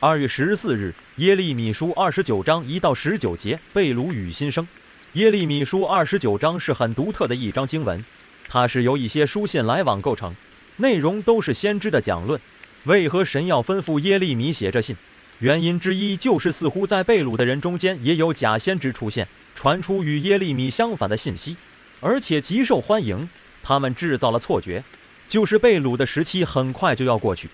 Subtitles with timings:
[0.00, 4.68] 二月十四日，耶利米书二十九章一到十九节，被鲁与新生。
[5.14, 8.04] 耶利米书二十九章是很独特的一章经文，
[8.46, 10.36] 它是由一些书信来往构成，
[10.76, 12.40] 内容都是先知的讲论。
[12.84, 14.94] 为何神要吩咐耶利米写这信？
[15.40, 21.56] 原因之一就是似乎在贝鲁的人中间也有假先知出现，传出与耶利米相反的信息，
[21.98, 23.28] 而且极受欢迎。
[23.64, 24.84] 他们制造了错觉，
[25.26, 27.48] 就是被鲁的时期很快就要过去。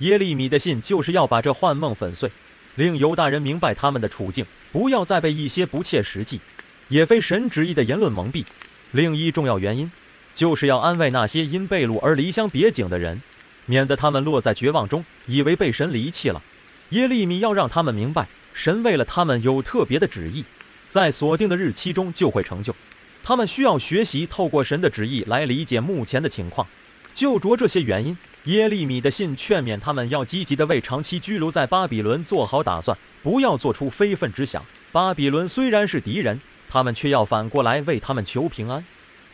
[0.00, 2.30] 耶利米的信就是要把这幻梦粉碎，
[2.74, 6.40] 令犹大人明白他们的处境，不要再被一些不切实际、
[6.88, 8.44] 也非神旨意的言论蒙蔽。
[8.92, 9.92] 另一重要原因，
[10.34, 13.20] 就是要安慰那些因被掳而离乡别井的人，
[13.66, 16.42] 免得他们落在绝望中，以为被神离弃了。
[16.88, 20.46] 耶利米要让他们明白，神为了他们有特别的旨意，
[20.88, 22.74] 在锁定的日期中就会成就。
[23.22, 26.66] 他们需要学习透过神的旨意来理解目前的情况。
[27.12, 28.16] 就着这些原因。
[28.44, 34.64] 耶利米的信劝勉他们要积极地为长期居留在巴比伦做好打算，不要做出非分之想。
[34.92, 38.84] 巴比伦虽然是敌人，他们却要反过来为他们求平安，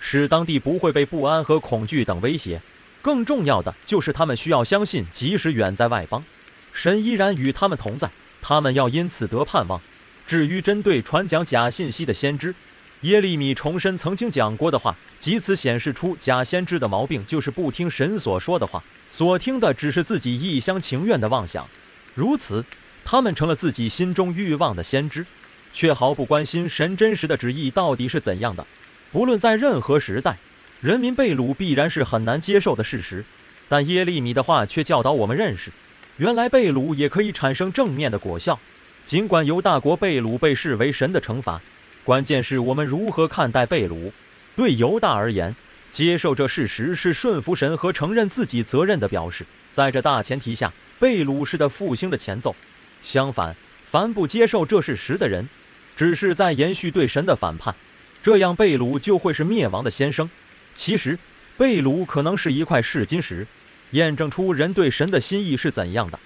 [0.01, 2.61] 使当地不会被不安和恐惧等威胁。
[3.01, 6.25] 更重要的就是他们需要相信，即使远在外邦，
[6.73, 8.11] 神依然与他们同在，
[8.43, 9.81] 他们要因此得盼望。
[10.27, 12.57] 至于针对传讲假信息的先知，
[13.03, 18.83] 耶利米重申曾经讲过的话，借此显示出假先知的毛病就是不听神所说的话。
[19.11, 21.69] 所听的只是自己一厢情愿的妄想，
[22.15, 22.65] 如此，
[23.05, 25.27] 他们成了自己心中欲望的先知，
[25.73, 28.67] 却毫不关心神真实的旨意到底是怎样的。
[29.13, 30.39] 不论在任何时代，
[30.81, 33.25] 人民被掳必然是很难接受的事实，
[33.69, 35.71] 但耶利米的话却教导我们认识，
[36.17, 38.59] 原来被掳也可以产生正面的果效。
[39.07, 41.63] 尽管犹大国被掳被视为神的惩罚，
[42.07, 44.13] 关键是我们如何看待贝鲁。
[44.55, 45.57] 对犹大而言，
[45.91, 49.45] 接受这事实是顺服神和承认自己责任的表示。
[49.73, 52.55] 在这大前提下，贝鲁是的复兴的前奏。
[53.03, 53.57] 相反，
[53.91, 55.49] 凡不接受这事实的人，
[55.97, 57.75] 只是在延续对神的反叛。
[58.23, 60.31] 这样贝鲁就会是灭亡的先声。
[60.77, 61.19] 其实，
[61.59, 63.49] 贝鲁可能是一块试金石，
[63.91, 66.21] 验证出人对神的心意是怎样的。